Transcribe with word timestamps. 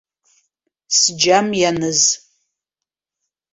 Сџьам 0.99 1.47
ианыз. 1.61 2.01